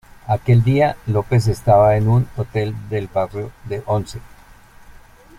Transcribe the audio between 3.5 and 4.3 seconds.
de Once.